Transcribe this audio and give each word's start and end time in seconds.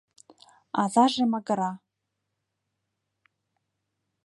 Азаже 0.81 1.25
магыра. 1.33 1.71